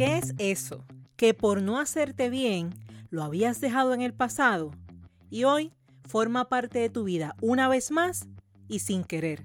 ¿Qué 0.00 0.16
es 0.16 0.32
eso? 0.38 0.86
Que 1.18 1.34
por 1.34 1.60
no 1.60 1.78
hacerte 1.78 2.30
bien 2.30 2.70
lo 3.10 3.22
habías 3.22 3.60
dejado 3.60 3.92
en 3.92 4.00
el 4.00 4.14
pasado 4.14 4.70
y 5.28 5.44
hoy 5.44 5.74
forma 6.08 6.48
parte 6.48 6.78
de 6.78 6.88
tu 6.88 7.04
vida 7.04 7.36
una 7.42 7.68
vez 7.68 7.90
más 7.90 8.26
y 8.66 8.78
sin 8.78 9.04
querer. 9.04 9.44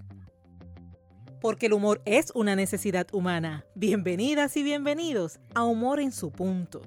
Porque 1.42 1.66
el 1.66 1.74
humor 1.74 2.02
es 2.06 2.32
una 2.34 2.56
necesidad 2.56 3.06
humana. 3.12 3.66
Bienvenidas 3.76 4.56
y 4.56 4.64
bienvenidos 4.64 5.42
a 5.54 5.66
Humor 5.66 6.00
en 6.00 6.14
su 6.14 6.32
punto. 6.32 6.82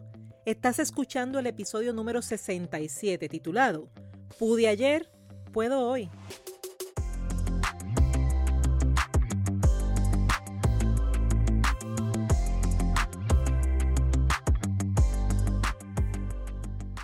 Estás 0.46 0.78
escuchando 0.78 1.38
el 1.38 1.46
episodio 1.46 1.92
número 1.92 2.22
67 2.22 3.28
titulado 3.28 3.90
Pude 4.38 4.66
ayer, 4.66 5.10
puedo 5.52 5.86
hoy. 5.86 6.08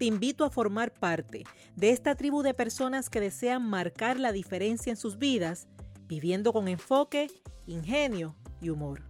Te 0.00 0.06
invito 0.06 0.46
a 0.46 0.50
formar 0.50 0.94
parte 0.94 1.44
de 1.76 1.90
esta 1.90 2.14
tribu 2.14 2.42
de 2.42 2.54
personas 2.54 3.10
que 3.10 3.20
desean 3.20 3.68
marcar 3.68 4.18
la 4.18 4.32
diferencia 4.32 4.88
en 4.90 4.96
sus 4.96 5.18
vidas, 5.18 5.68
viviendo 6.08 6.54
con 6.54 6.68
enfoque, 6.68 7.26
ingenio 7.66 8.34
y 8.62 8.70
humor. 8.70 9.02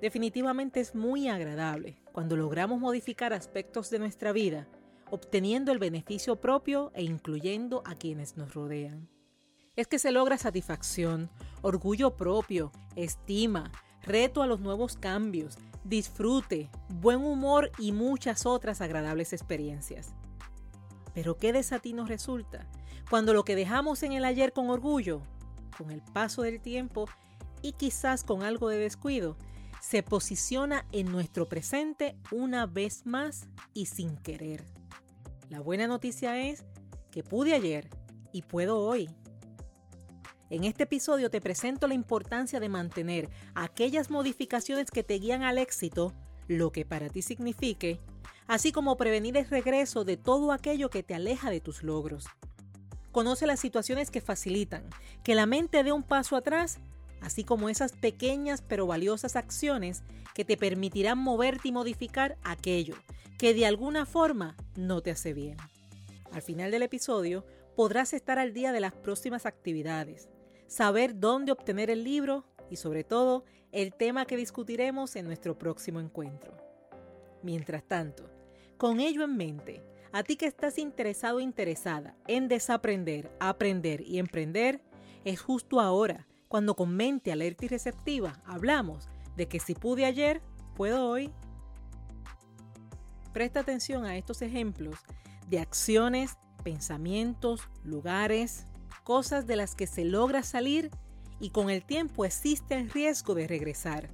Definitivamente 0.00 0.80
es 0.80 0.94
muy 0.94 1.28
agradable 1.28 2.00
cuando 2.12 2.36
logramos 2.36 2.80
modificar 2.80 3.32
aspectos 3.32 3.90
de 3.90 3.98
nuestra 3.98 4.32
vida, 4.32 4.68
obteniendo 5.10 5.72
el 5.72 5.78
beneficio 5.78 6.36
propio 6.36 6.92
e 6.94 7.02
incluyendo 7.02 7.82
a 7.84 7.96
quienes 7.96 8.36
nos 8.36 8.54
rodean. 8.54 9.08
Es 9.74 9.86
que 9.86 9.98
se 9.98 10.12
logra 10.12 10.38
satisfacción, 10.38 11.30
orgullo 11.62 12.16
propio, 12.16 12.72
estima, 12.96 13.72
reto 14.02 14.42
a 14.42 14.46
los 14.46 14.60
nuevos 14.60 14.96
cambios, 14.96 15.58
disfrute, 15.84 16.70
buen 16.88 17.24
humor 17.24 17.70
y 17.78 17.92
muchas 17.92 18.46
otras 18.46 18.80
agradables 18.80 19.32
experiencias. 19.32 20.14
Pero 21.14 21.36
¿qué 21.36 21.52
desatino 21.52 22.06
resulta 22.06 22.66
cuando 23.10 23.32
lo 23.32 23.44
que 23.44 23.56
dejamos 23.56 24.02
en 24.02 24.12
el 24.12 24.24
ayer 24.24 24.52
con 24.52 24.70
orgullo, 24.70 25.22
con 25.76 25.90
el 25.90 26.02
paso 26.02 26.42
del 26.42 26.60
tiempo 26.60 27.06
y 27.62 27.72
quizás 27.72 28.22
con 28.22 28.42
algo 28.42 28.68
de 28.68 28.78
descuido, 28.78 29.36
se 29.80 30.02
posiciona 30.02 30.86
en 30.92 31.10
nuestro 31.10 31.48
presente 31.48 32.16
una 32.30 32.66
vez 32.66 33.06
más 33.06 33.48
y 33.74 33.86
sin 33.86 34.16
querer? 34.18 34.64
La 35.48 35.60
buena 35.60 35.86
noticia 35.86 36.38
es 36.38 36.64
que 37.10 37.22
pude 37.22 37.54
ayer 37.54 37.88
y 38.32 38.42
puedo 38.42 38.78
hoy. 38.78 39.08
En 40.50 40.64
este 40.64 40.84
episodio 40.84 41.30
te 41.30 41.42
presento 41.42 41.86
la 41.88 41.94
importancia 41.94 42.58
de 42.58 42.70
mantener 42.70 43.28
aquellas 43.54 44.10
modificaciones 44.10 44.90
que 44.90 45.02
te 45.02 45.18
guían 45.18 45.42
al 45.42 45.58
éxito, 45.58 46.14
lo 46.46 46.72
que 46.72 46.86
para 46.86 47.10
ti 47.10 47.20
signifique, 47.20 48.00
así 48.46 48.72
como 48.72 48.96
prevenir 48.96 49.36
el 49.36 49.46
regreso 49.46 50.04
de 50.04 50.16
todo 50.16 50.52
aquello 50.52 50.88
que 50.88 51.02
te 51.02 51.14
aleja 51.14 51.50
de 51.50 51.60
tus 51.60 51.82
logros. 51.82 52.24
Conoce 53.12 53.46
las 53.46 53.60
situaciones 53.60 54.10
que 54.10 54.22
facilitan 54.22 54.88
que 55.22 55.34
la 55.34 55.44
mente 55.44 55.84
dé 55.84 55.92
un 55.92 56.02
paso 56.02 56.34
atrás, 56.34 56.78
así 57.20 57.44
como 57.44 57.68
esas 57.68 57.92
pequeñas 57.92 58.62
pero 58.66 58.86
valiosas 58.86 59.36
acciones 59.36 60.02
que 60.34 60.46
te 60.46 60.56
permitirán 60.56 61.18
moverte 61.18 61.68
y 61.68 61.72
modificar 61.72 62.38
aquello 62.42 62.94
que 63.36 63.52
de 63.52 63.66
alguna 63.66 64.06
forma 64.06 64.56
no 64.76 65.02
te 65.02 65.10
hace 65.10 65.34
bien. 65.34 65.58
Al 66.32 66.40
final 66.40 66.70
del 66.70 66.82
episodio 66.82 67.44
podrás 67.76 68.14
estar 68.14 68.38
al 68.38 68.54
día 68.54 68.72
de 68.72 68.80
las 68.80 68.92
próximas 68.94 69.44
actividades, 69.44 70.28
saber 70.68 71.18
dónde 71.18 71.50
obtener 71.50 71.90
el 71.90 72.04
libro 72.04 72.44
y 72.70 72.76
sobre 72.76 73.02
todo 73.02 73.44
el 73.72 73.92
tema 73.92 74.26
que 74.26 74.36
discutiremos 74.36 75.16
en 75.16 75.26
nuestro 75.26 75.58
próximo 75.58 75.98
encuentro. 75.98 76.56
Mientras 77.42 77.82
tanto, 77.82 78.30
con 78.76 79.00
ello 79.00 79.24
en 79.24 79.36
mente, 79.36 79.82
a 80.12 80.22
ti 80.22 80.36
que 80.36 80.46
estás 80.46 80.78
interesado 80.78 81.38
o 81.38 81.40
interesada 81.40 82.14
en 82.26 82.48
desaprender, 82.48 83.30
aprender 83.40 84.02
y 84.02 84.18
emprender, 84.18 84.80
es 85.24 85.40
justo 85.40 85.80
ahora, 85.80 86.26
cuando 86.48 86.76
con 86.76 86.94
mente 86.94 87.32
alerta 87.32 87.64
y 87.64 87.68
receptiva 87.68 88.40
hablamos 88.46 89.08
de 89.36 89.48
que 89.48 89.60
si 89.60 89.74
pude 89.74 90.04
ayer, 90.04 90.40
puedo 90.74 91.08
hoy. 91.08 91.32
Presta 93.32 93.60
atención 93.60 94.04
a 94.04 94.16
estos 94.16 94.42
ejemplos 94.42 94.98
de 95.48 95.60
acciones, 95.60 96.38
pensamientos, 96.62 97.68
lugares, 97.84 98.66
cosas 99.08 99.46
de 99.46 99.56
las 99.56 99.74
que 99.74 99.86
se 99.86 100.04
logra 100.04 100.42
salir 100.42 100.90
y 101.40 101.48
con 101.48 101.70
el 101.70 101.82
tiempo 101.82 102.26
existe 102.26 102.74
el 102.74 102.90
riesgo 102.90 103.34
de 103.34 103.46
regresar. 103.46 104.10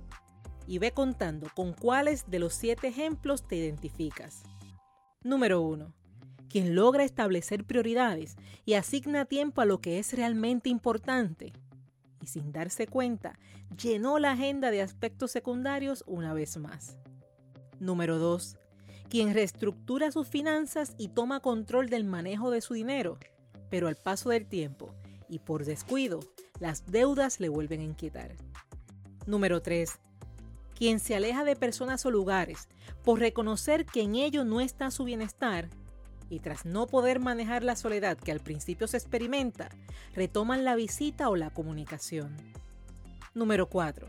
Y 0.68 0.78
ve 0.78 0.92
contando 0.92 1.48
con 1.56 1.72
cuáles 1.72 2.30
de 2.30 2.38
los 2.38 2.54
siete 2.54 2.86
ejemplos 2.86 3.42
te 3.48 3.56
identificas. 3.56 4.44
Número 5.24 5.62
1. 5.62 5.92
Quien 6.48 6.76
logra 6.76 7.02
establecer 7.02 7.64
prioridades 7.64 8.36
y 8.64 8.74
asigna 8.74 9.24
tiempo 9.24 9.62
a 9.62 9.64
lo 9.64 9.80
que 9.80 9.98
es 9.98 10.12
realmente 10.12 10.68
importante. 10.68 11.52
Y 12.22 12.28
sin 12.28 12.52
darse 12.52 12.86
cuenta, 12.86 13.36
llenó 13.76 14.20
la 14.20 14.30
agenda 14.30 14.70
de 14.70 14.80
aspectos 14.80 15.32
secundarios 15.32 16.04
una 16.06 16.34
vez 16.34 16.56
más. 16.56 16.98
Número 17.80 18.20
2. 18.20 18.58
Quien 19.08 19.34
reestructura 19.34 20.12
sus 20.12 20.28
finanzas 20.28 20.94
y 20.98 21.08
toma 21.08 21.40
control 21.40 21.88
del 21.88 22.04
manejo 22.04 22.52
de 22.52 22.60
su 22.60 22.74
dinero 22.74 23.18
pero 23.70 23.88
al 23.88 23.96
paso 23.96 24.30
del 24.30 24.46
tiempo 24.46 24.94
y 25.28 25.38
por 25.38 25.64
descuido, 25.64 26.20
las 26.60 26.86
deudas 26.86 27.40
le 27.40 27.48
vuelven 27.48 27.80
a 27.80 27.84
inquietar. 27.84 28.36
Número 29.26 29.62
3. 29.62 29.98
Quien 30.76 31.00
se 31.00 31.14
aleja 31.14 31.44
de 31.44 31.56
personas 31.56 32.04
o 32.06 32.10
lugares 32.10 32.68
por 33.04 33.20
reconocer 33.20 33.86
que 33.86 34.02
en 34.02 34.16
ello 34.16 34.44
no 34.44 34.60
está 34.60 34.90
su 34.90 35.04
bienestar 35.04 35.68
y 36.30 36.40
tras 36.40 36.64
no 36.64 36.86
poder 36.86 37.20
manejar 37.20 37.62
la 37.62 37.76
soledad 37.76 38.18
que 38.18 38.32
al 38.32 38.40
principio 38.40 38.86
se 38.88 38.96
experimenta, 38.96 39.68
retoman 40.14 40.64
la 40.64 40.74
visita 40.74 41.28
o 41.28 41.36
la 41.36 41.50
comunicación. 41.50 42.36
Número 43.34 43.68
4. 43.68 44.08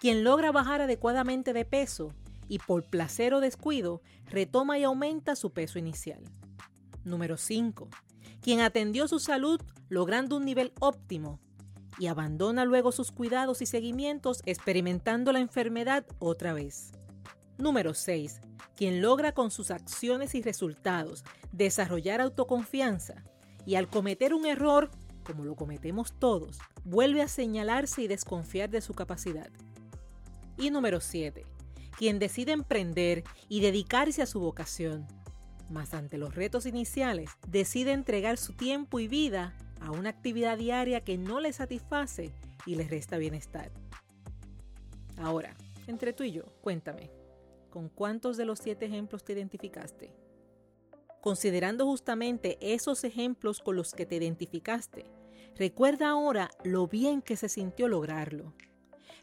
Quien 0.00 0.24
logra 0.24 0.52
bajar 0.52 0.80
adecuadamente 0.80 1.52
de 1.52 1.64
peso 1.64 2.12
y 2.48 2.58
por 2.58 2.84
placer 2.84 3.34
o 3.34 3.40
descuido 3.40 4.02
retoma 4.26 4.78
y 4.78 4.84
aumenta 4.84 5.36
su 5.36 5.50
peso 5.52 5.78
inicial. 5.78 6.22
Número 7.04 7.36
5 7.36 7.88
quien 8.42 8.60
atendió 8.60 9.08
su 9.08 9.18
salud 9.18 9.60
logrando 9.88 10.36
un 10.36 10.44
nivel 10.44 10.72
óptimo 10.80 11.40
y 11.98 12.08
abandona 12.08 12.64
luego 12.64 12.92
sus 12.92 13.12
cuidados 13.12 13.62
y 13.62 13.66
seguimientos 13.66 14.42
experimentando 14.44 15.32
la 15.32 15.40
enfermedad 15.40 16.04
otra 16.18 16.52
vez. 16.52 16.92
Número 17.58 17.94
6. 17.94 18.40
Quien 18.76 19.00
logra 19.00 19.32
con 19.32 19.50
sus 19.50 19.70
acciones 19.70 20.34
y 20.34 20.42
resultados 20.42 21.24
desarrollar 21.52 22.20
autoconfianza 22.20 23.22
y 23.64 23.76
al 23.76 23.88
cometer 23.88 24.34
un 24.34 24.46
error, 24.46 24.90
como 25.22 25.44
lo 25.44 25.54
cometemos 25.54 26.18
todos, 26.18 26.58
vuelve 26.84 27.22
a 27.22 27.28
señalarse 27.28 28.02
y 28.02 28.08
desconfiar 28.08 28.70
de 28.70 28.80
su 28.80 28.94
capacidad. 28.94 29.50
Y 30.56 30.70
número 30.70 31.00
7. 31.00 31.44
Quien 31.96 32.18
decide 32.18 32.52
emprender 32.52 33.22
y 33.48 33.60
dedicarse 33.60 34.22
a 34.22 34.26
su 34.26 34.40
vocación, 34.40 35.06
mas 35.70 35.94
ante 35.94 36.18
los 36.18 36.34
retos 36.34 36.66
iniciales 36.66 37.30
decide 37.48 37.92
entregar 37.92 38.36
su 38.36 38.52
tiempo 38.52 39.00
y 39.00 39.08
vida 39.08 39.56
a 39.80 39.90
una 39.90 40.10
actividad 40.10 40.58
diaria 40.58 41.02
que 41.02 41.18
no 41.18 41.40
le 41.40 41.52
satisface 41.52 42.32
y 42.66 42.76
le 42.76 42.86
resta 42.86 43.18
bienestar. 43.18 43.70
Ahora, 45.18 45.54
entre 45.86 46.12
tú 46.12 46.24
y 46.24 46.32
yo, 46.32 46.44
cuéntame, 46.60 47.10
¿con 47.70 47.88
cuántos 47.88 48.36
de 48.36 48.44
los 48.44 48.58
siete 48.58 48.86
ejemplos 48.86 49.24
te 49.24 49.32
identificaste? 49.32 50.14
Considerando 51.20 51.86
justamente 51.86 52.58
esos 52.60 53.04
ejemplos 53.04 53.60
con 53.60 53.76
los 53.76 53.92
que 53.92 54.06
te 54.06 54.16
identificaste, 54.16 55.06
recuerda 55.56 56.10
ahora 56.10 56.50
lo 56.64 56.88
bien 56.88 57.22
que 57.22 57.36
se 57.36 57.48
sintió 57.48 57.88
lograrlo. 57.88 58.52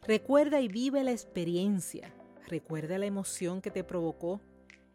Recuerda 0.08 0.62
y 0.62 0.68
vive 0.70 1.04
la 1.04 1.12
experiencia. 1.12 2.14
Recuerda 2.48 2.98
la 2.98 3.06
emoción 3.06 3.62
que 3.62 3.70
te 3.70 3.84
provocó 3.84 4.42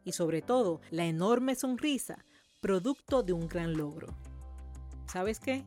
y 0.05 0.13
sobre 0.13 0.43
todo 0.43 0.81
la 0.91 1.05
enorme 1.05 1.55
sonrisa 1.55 2.25
producto 2.61 3.23
de 3.23 3.33
un 3.33 3.47
gran 3.49 3.77
logro. 3.77 4.15
¿Sabes 5.07 5.41
qué? 5.41 5.65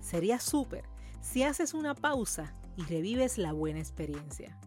Sería 0.00 0.38
súper 0.38 0.84
si 1.20 1.42
haces 1.42 1.74
una 1.74 1.94
pausa 1.94 2.54
y 2.76 2.82
revives 2.82 3.38
la 3.38 3.52
buena 3.52 3.80
experiencia. 3.80 4.58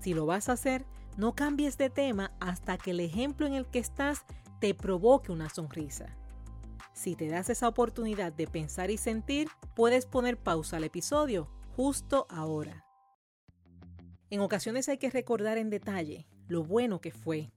Si 0.00 0.14
lo 0.14 0.26
vas 0.26 0.48
a 0.48 0.52
hacer, 0.52 0.86
no 1.16 1.34
cambies 1.34 1.76
de 1.76 1.90
tema 1.90 2.32
hasta 2.40 2.78
que 2.78 2.92
el 2.92 3.00
ejemplo 3.00 3.46
en 3.46 3.54
el 3.54 3.66
que 3.66 3.78
estás 3.78 4.24
te 4.60 4.74
provoque 4.74 5.32
una 5.32 5.48
sonrisa. 5.48 6.16
Si 6.94 7.16
te 7.16 7.28
das 7.28 7.50
esa 7.50 7.68
oportunidad 7.68 8.32
de 8.32 8.46
pensar 8.46 8.90
y 8.90 8.96
sentir, 8.96 9.48
puedes 9.74 10.06
poner 10.06 10.38
pausa 10.38 10.76
al 10.76 10.84
episodio 10.84 11.48
justo 11.76 12.26
ahora. 12.30 12.84
En 14.30 14.40
ocasiones 14.40 14.88
hay 14.88 14.98
que 14.98 15.10
recordar 15.10 15.58
en 15.58 15.68
detalle 15.68 16.26
lo 16.48 16.62
bueno 16.62 17.00
que 17.00 17.10
fue 17.10 17.52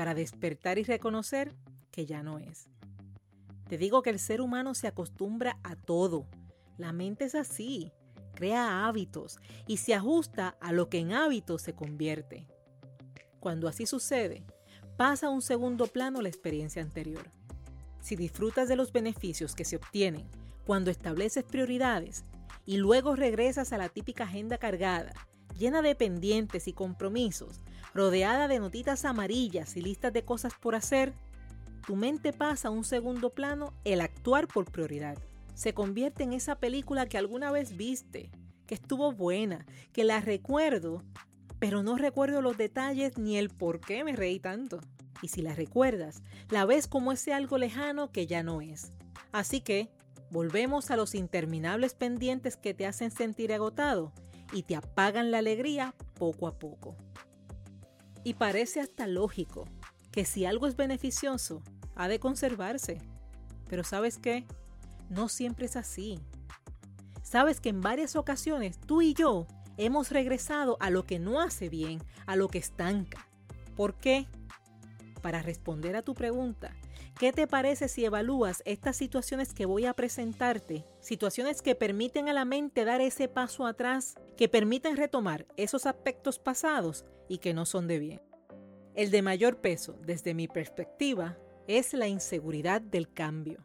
para 0.00 0.14
despertar 0.14 0.78
y 0.78 0.82
reconocer 0.82 1.54
que 1.90 2.06
ya 2.06 2.22
no 2.22 2.38
es. 2.38 2.70
Te 3.68 3.76
digo 3.76 4.00
que 4.00 4.08
el 4.08 4.18
ser 4.18 4.40
humano 4.40 4.74
se 4.74 4.86
acostumbra 4.86 5.58
a 5.62 5.76
todo. 5.76 6.26
La 6.78 6.94
mente 6.94 7.26
es 7.26 7.34
así, 7.34 7.92
crea 8.34 8.86
hábitos 8.86 9.38
y 9.66 9.76
se 9.76 9.92
ajusta 9.92 10.56
a 10.62 10.72
lo 10.72 10.88
que 10.88 11.00
en 11.00 11.12
hábitos 11.12 11.60
se 11.60 11.74
convierte. 11.74 12.46
Cuando 13.40 13.68
así 13.68 13.84
sucede, 13.84 14.42
pasa 14.96 15.26
a 15.26 15.30
un 15.30 15.42
segundo 15.42 15.86
plano 15.86 16.22
la 16.22 16.30
experiencia 16.30 16.80
anterior. 16.80 17.30
Si 18.00 18.16
disfrutas 18.16 18.70
de 18.70 18.76
los 18.76 18.92
beneficios 18.92 19.54
que 19.54 19.66
se 19.66 19.76
obtienen 19.76 20.26
cuando 20.64 20.90
estableces 20.90 21.44
prioridades 21.44 22.24
y 22.64 22.78
luego 22.78 23.16
regresas 23.16 23.74
a 23.74 23.76
la 23.76 23.90
típica 23.90 24.24
agenda 24.24 24.56
cargada, 24.56 25.12
llena 25.58 25.82
de 25.82 25.94
pendientes 25.94 26.68
y 26.68 26.72
compromisos, 26.72 27.60
rodeada 27.94 28.48
de 28.48 28.58
notitas 28.58 29.04
amarillas 29.04 29.76
y 29.76 29.82
listas 29.82 30.12
de 30.12 30.24
cosas 30.24 30.54
por 30.60 30.74
hacer, 30.74 31.12
tu 31.86 31.96
mente 31.96 32.32
pasa 32.32 32.68
a 32.68 32.70
un 32.70 32.84
segundo 32.84 33.30
plano 33.30 33.72
el 33.84 34.00
actuar 34.00 34.46
por 34.46 34.70
prioridad. 34.70 35.18
Se 35.54 35.74
convierte 35.74 36.22
en 36.22 36.32
esa 36.32 36.56
película 36.56 37.06
que 37.06 37.18
alguna 37.18 37.50
vez 37.50 37.76
viste, 37.76 38.30
que 38.66 38.74
estuvo 38.74 39.12
buena, 39.12 39.66
que 39.92 40.04
la 40.04 40.20
recuerdo, 40.20 41.02
pero 41.58 41.82
no 41.82 41.96
recuerdo 41.96 42.40
los 42.40 42.56
detalles 42.56 43.18
ni 43.18 43.36
el 43.36 43.50
por 43.50 43.80
qué 43.80 44.04
me 44.04 44.14
reí 44.14 44.38
tanto. 44.38 44.80
Y 45.22 45.28
si 45.28 45.42
la 45.42 45.54
recuerdas, 45.54 46.22
la 46.48 46.64
ves 46.64 46.86
como 46.86 47.12
ese 47.12 47.34
algo 47.34 47.58
lejano 47.58 48.10
que 48.10 48.26
ya 48.26 48.42
no 48.42 48.60
es. 48.60 48.92
Así 49.32 49.60
que, 49.60 49.90
volvemos 50.30 50.90
a 50.90 50.96
los 50.96 51.14
interminables 51.14 51.94
pendientes 51.94 52.56
que 52.56 52.72
te 52.72 52.86
hacen 52.86 53.10
sentir 53.10 53.52
agotado 53.52 54.12
y 54.52 54.62
te 54.62 54.76
apagan 54.76 55.30
la 55.30 55.38
alegría 55.38 55.94
poco 56.14 56.46
a 56.46 56.58
poco. 56.58 56.96
Y 58.24 58.34
parece 58.34 58.80
hasta 58.80 59.06
lógico 59.06 59.66
que 60.12 60.24
si 60.24 60.44
algo 60.44 60.66
es 60.66 60.76
beneficioso, 60.76 61.62
ha 61.94 62.08
de 62.08 62.18
conservarse. 62.18 62.98
Pero 63.68 63.84
¿sabes 63.84 64.18
qué? 64.18 64.46
No 65.08 65.28
siempre 65.28 65.66
es 65.66 65.76
así. 65.76 66.18
Sabes 67.22 67.60
que 67.60 67.68
en 67.68 67.80
varias 67.80 68.16
ocasiones 68.16 68.78
tú 68.78 69.02
y 69.02 69.14
yo 69.14 69.46
hemos 69.76 70.10
regresado 70.10 70.76
a 70.80 70.90
lo 70.90 71.06
que 71.06 71.18
no 71.18 71.40
hace 71.40 71.68
bien, 71.68 72.02
a 72.26 72.36
lo 72.36 72.48
que 72.48 72.58
estanca. 72.58 73.28
¿Por 73.76 73.94
qué? 73.94 74.26
Para 75.22 75.40
responder 75.40 75.96
a 75.96 76.02
tu 76.02 76.14
pregunta, 76.14 76.74
¿qué 77.18 77.32
te 77.32 77.46
parece 77.46 77.88
si 77.88 78.04
evalúas 78.04 78.62
estas 78.66 78.96
situaciones 78.96 79.54
que 79.54 79.66
voy 79.66 79.86
a 79.86 79.94
presentarte? 79.94 80.84
Situaciones 81.00 81.62
que 81.62 81.74
permiten 81.74 82.28
a 82.28 82.34
la 82.34 82.44
mente 82.44 82.84
dar 82.84 83.00
ese 83.00 83.26
paso 83.26 83.66
atrás, 83.66 84.16
que 84.36 84.48
permiten 84.48 84.96
retomar 84.96 85.46
esos 85.56 85.86
aspectos 85.86 86.38
pasados 86.38 87.06
y 87.28 87.38
que 87.38 87.54
no 87.54 87.64
son 87.64 87.88
de 87.88 87.98
bien. 87.98 88.22
El 88.94 89.10
de 89.10 89.22
mayor 89.22 89.60
peso, 89.60 89.98
desde 90.04 90.34
mi 90.34 90.46
perspectiva, 90.46 91.38
es 91.66 91.94
la 91.94 92.08
inseguridad 92.08 92.82
del 92.82 93.12
cambio. 93.12 93.64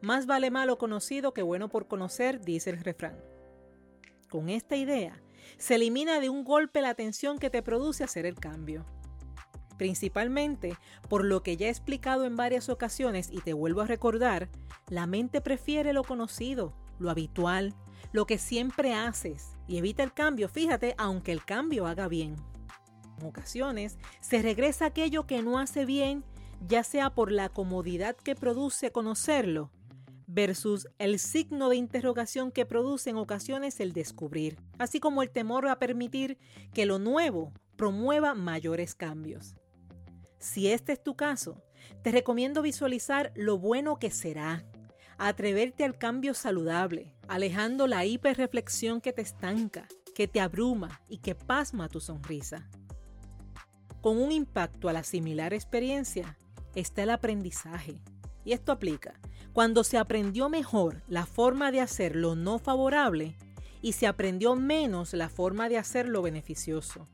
Más 0.00 0.26
vale 0.26 0.50
malo 0.50 0.78
conocido 0.78 1.34
que 1.34 1.42
bueno 1.42 1.68
por 1.68 1.88
conocer, 1.88 2.40
dice 2.40 2.70
el 2.70 2.84
refrán. 2.84 3.18
Con 4.28 4.48
esta 4.48 4.76
idea, 4.76 5.22
se 5.56 5.76
elimina 5.76 6.20
de 6.20 6.28
un 6.28 6.44
golpe 6.44 6.82
la 6.82 6.94
tensión 6.94 7.38
que 7.38 7.50
te 7.50 7.62
produce 7.62 8.04
hacer 8.04 8.26
el 8.26 8.36
cambio. 8.36 8.84
Principalmente, 9.76 10.76
por 11.08 11.24
lo 11.24 11.42
que 11.42 11.56
ya 11.56 11.66
he 11.66 11.70
explicado 11.70 12.24
en 12.24 12.36
varias 12.36 12.68
ocasiones 12.68 13.28
y 13.30 13.40
te 13.40 13.52
vuelvo 13.52 13.80
a 13.80 13.86
recordar, 13.86 14.48
la 14.88 15.06
mente 15.06 15.40
prefiere 15.40 15.92
lo 15.92 16.04
conocido, 16.04 16.74
lo 16.98 17.10
habitual, 17.10 17.74
lo 18.12 18.26
que 18.26 18.38
siempre 18.38 18.94
haces 18.94 19.56
y 19.66 19.78
evita 19.78 20.02
el 20.02 20.12
cambio, 20.12 20.48
fíjate, 20.48 20.94
aunque 20.98 21.32
el 21.32 21.44
cambio 21.44 21.86
haga 21.86 22.06
bien. 22.06 22.36
En 23.18 23.26
ocasiones 23.26 23.98
se 24.20 24.42
regresa 24.42 24.86
aquello 24.86 25.26
que 25.26 25.42
no 25.42 25.58
hace 25.58 25.84
bien, 25.84 26.24
ya 26.66 26.84
sea 26.84 27.10
por 27.10 27.32
la 27.32 27.48
comodidad 27.48 28.16
que 28.16 28.34
produce 28.34 28.92
conocerlo, 28.92 29.70
versus 30.26 30.88
el 30.98 31.18
signo 31.18 31.68
de 31.68 31.76
interrogación 31.76 32.50
que 32.50 32.66
produce 32.66 33.10
en 33.10 33.16
ocasiones 33.16 33.80
el 33.80 33.92
descubrir, 33.92 34.58
así 34.78 35.00
como 35.00 35.22
el 35.22 35.30
temor 35.30 35.68
a 35.68 35.78
permitir 35.78 36.38
que 36.72 36.86
lo 36.86 36.98
nuevo 36.98 37.52
promueva 37.76 38.34
mayores 38.34 38.94
cambios. 38.94 39.56
Si 40.44 40.68
este 40.68 40.92
es 40.92 41.02
tu 41.02 41.16
caso, 41.16 41.62
te 42.02 42.12
recomiendo 42.12 42.60
visualizar 42.60 43.32
lo 43.34 43.56
bueno 43.56 43.98
que 43.98 44.10
será, 44.10 44.62
atreverte 45.16 45.84
al 45.84 45.96
cambio 45.96 46.34
saludable, 46.34 47.14
alejando 47.28 47.86
la 47.86 48.04
hiperreflexión 48.04 49.00
que 49.00 49.14
te 49.14 49.22
estanca, 49.22 49.88
que 50.14 50.28
te 50.28 50.42
abruma 50.42 51.00
y 51.08 51.18
que 51.18 51.34
pasma 51.34 51.88
tu 51.88 51.98
sonrisa. 51.98 52.68
Con 54.02 54.18
un 54.18 54.32
impacto 54.32 54.90
a 54.90 54.92
la 54.92 55.02
similar 55.02 55.54
experiencia 55.54 56.38
está 56.74 57.04
el 57.04 57.10
aprendizaje. 57.10 58.02
Y 58.44 58.52
esto 58.52 58.70
aplica 58.70 59.14
cuando 59.54 59.82
se 59.82 59.96
aprendió 59.96 60.50
mejor 60.50 61.04
la 61.08 61.24
forma 61.24 61.72
de 61.72 61.80
hacer 61.80 62.16
lo 62.16 62.34
no 62.34 62.58
favorable 62.58 63.38
y 63.80 63.92
se 63.92 64.06
aprendió 64.06 64.56
menos 64.56 65.14
la 65.14 65.30
forma 65.30 65.70
de 65.70 65.78
hacer 65.78 66.06
lo 66.06 66.20
beneficioso. 66.20 67.08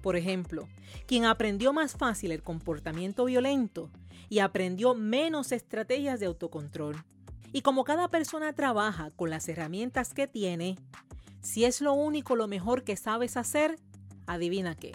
Por 0.00 0.16
ejemplo, 0.16 0.68
quien 1.06 1.24
aprendió 1.24 1.72
más 1.72 1.96
fácil 1.96 2.32
el 2.32 2.42
comportamiento 2.42 3.24
violento 3.24 3.90
y 4.28 4.40
aprendió 4.40 4.94
menos 4.94 5.52
estrategias 5.52 6.20
de 6.20 6.26
autocontrol. 6.26 7.04
Y 7.52 7.62
como 7.62 7.84
cada 7.84 8.08
persona 8.08 8.52
trabaja 8.52 9.10
con 9.10 9.30
las 9.30 9.48
herramientas 9.48 10.14
que 10.14 10.26
tiene, 10.26 10.76
si 11.40 11.64
es 11.64 11.80
lo 11.80 11.94
único 11.94 12.36
lo 12.36 12.46
mejor 12.46 12.84
que 12.84 12.96
sabes 12.96 13.36
hacer, 13.36 13.78
adivina 14.26 14.74
qué 14.74 14.92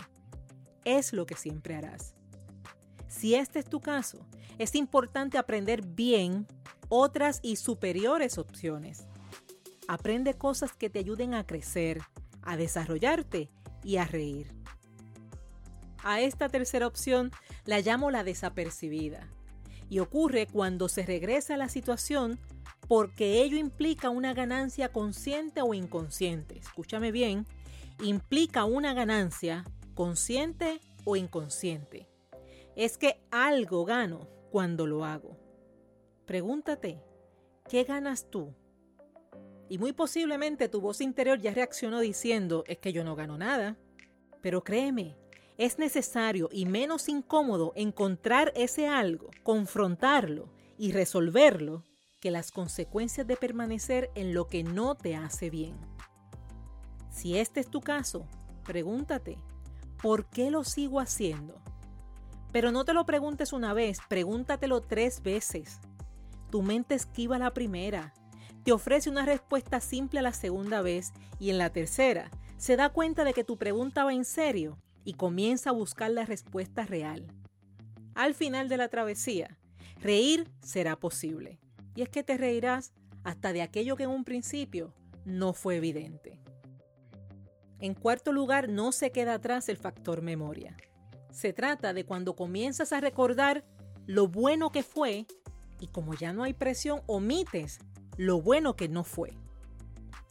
es 0.86 1.14
lo 1.14 1.26
que 1.26 1.36
siempre 1.36 1.76
harás. 1.76 2.16
Si 3.08 3.36
este 3.36 3.60
es 3.60 3.66
tu 3.66 3.80
caso, 3.80 4.20
es 4.58 4.76
importante 4.76 5.38
aprender 5.38 5.86
bien 5.86 6.48
otras 6.90 7.40
y 7.42 7.56
superiores 7.56 8.38
opciones. 8.38 9.06
Aprende 9.88 10.34
cosas 10.36 10.74
que 10.74 10.90
te 10.90 11.00
ayuden 11.00 11.34
a 11.34 11.46
crecer, 11.46 12.02
a 12.42 12.58
desarrollarte 12.58 13.50
y 13.84 13.98
a 13.98 14.06
reír. 14.06 14.63
A 16.04 16.20
esta 16.20 16.50
tercera 16.50 16.86
opción 16.86 17.32
la 17.66 17.80
llamo 17.80 18.12
la 18.12 18.24
desapercibida 18.24 19.30
y 19.90 20.00
ocurre 20.00 20.48
cuando 20.48 20.90
se 20.90 21.06
regresa 21.06 21.54
a 21.54 21.58
la 21.58 21.70
situación 21.70 22.40
porque 22.88 23.42
ello 23.42 23.58
implica 23.58 24.10
una 24.10 24.34
ganancia 24.34 24.90
consciente 24.90 25.62
o 25.62 25.74
inconsciente. 25.74 26.60
Escúchame 26.60 27.12
bien, 27.12 27.46
implica 28.02 28.66
una 28.66 28.94
ganancia 28.94 29.64
consciente 29.96 30.82
o 31.06 31.16
inconsciente. 31.16 32.10
Es 32.76 32.98
que 32.98 33.22
algo 33.32 33.86
gano 33.86 34.28
cuando 34.52 34.86
lo 34.86 35.06
hago. 35.06 35.38
Pregúntate, 36.26 37.02
¿qué 37.70 37.84
ganas 37.84 38.30
tú? 38.30 38.54
Y 39.70 39.78
muy 39.78 39.94
posiblemente 39.94 40.70
tu 40.70 40.82
voz 40.82 41.02
interior 41.02 41.40
ya 41.40 41.54
reaccionó 41.54 42.00
diciendo, 42.00 42.64
es 42.68 42.78
que 42.78 42.92
yo 42.92 43.04
no 43.04 43.16
gano 43.16 43.38
nada. 43.38 43.78
Pero 44.42 44.64
créeme, 44.64 45.16
es 45.58 45.78
necesario 45.78 46.50
y 46.52 46.66
menos 46.66 47.10
incómodo 47.10 47.74
encontrar 47.76 48.52
ese 48.56 48.88
algo, 48.88 49.30
confrontarlo 49.44 50.50
y 50.78 50.92
resolverlo 50.92 51.84
que 52.20 52.32
las 52.32 52.52
consecuencias 52.52 53.28
de 53.28 53.36
permanecer 53.36 54.10
en 54.16 54.34
lo 54.34 54.48
que 54.48 54.64
no 54.64 54.96
te 54.96 55.16
hace 55.16 55.50
bien. 55.50 55.76
Si 57.12 57.38
este 57.38 57.60
es 57.60 57.70
tu 57.70 57.82
caso, 57.82 58.26
pregúntate, 58.64 59.38
¿por 60.02 60.26
qué 60.26 60.50
lo 60.50 60.64
sigo 60.64 61.00
haciendo? 61.00 61.62
Pero 62.52 62.72
no 62.72 62.86
te 62.86 62.94
lo 62.94 63.06
preguntes 63.06 63.54
una 63.54 63.74
vez, 63.74 64.00
pregúntatelo 64.10 64.82
tres 64.82 65.22
veces. 65.22 65.80
Tu 66.50 66.62
mente 66.62 66.96
esquiva 66.96 67.38
la 67.38 67.54
primera, 67.54 68.14
te 68.64 68.72
ofrece 68.72 69.10
una 69.10 69.26
respuesta 69.26 69.82
simple 69.82 70.20
a 70.20 70.24
la 70.24 70.34
segunda 70.34 70.82
vez 70.82 71.12
y 71.40 71.50
en 71.50 71.58
la 71.58 71.72
tercera 71.72 72.32
se 72.58 72.78
da 72.78 72.90
cuenta 72.90 73.24
de 73.24 73.34
que 73.34 73.44
tu 73.44 73.58
pregunta 73.58 74.06
va 74.06 74.14
en 74.14 74.24
serio 74.24 74.78
y 75.04 75.14
comienza 75.14 75.70
a 75.70 75.74
buscar 75.74 76.12
la 76.12 76.26
respuesta 76.26 76.86
real. 76.86 77.28
Al 78.16 78.34
final 78.34 78.70
de 78.70 78.78
la 78.78 78.90
travesía, 78.90 79.58
Reír 80.04 80.52
será 80.62 81.00
posible. 81.00 81.60
Y 81.96 82.02
es 82.02 82.10
que 82.10 82.24
te 82.24 82.38
reirás 82.38 82.94
hasta 83.24 83.54
de 83.54 83.62
aquello 83.62 83.96
que 83.96 84.04
en 84.04 84.10
un 84.10 84.26
principio 84.26 84.94
no 85.24 85.54
fue 85.54 85.78
evidente. 85.78 86.42
En 87.80 87.94
cuarto 87.94 88.32
lugar, 88.32 88.70
no 88.70 88.92
se 88.92 89.12
queda 89.12 89.36
atrás 89.36 89.70
el 89.70 89.78
factor 89.78 90.22
memoria. 90.22 90.76
Se 91.32 91.54
trata 91.54 91.94
de 91.94 92.06
cuando 92.06 92.36
comienzas 92.36 92.94
a 92.94 93.00
recordar 93.00 93.64
lo 94.06 94.28
bueno 94.28 94.72
que 94.72 94.84
fue 94.84 95.26
y 95.80 95.88
como 95.88 96.14
ya 96.14 96.34
no 96.34 96.44
hay 96.44 96.54
presión, 96.54 97.02
omites 97.08 97.80
lo 98.18 98.42
bueno 98.42 98.76
que 98.76 98.90
no 98.90 99.04
fue. 99.04 99.32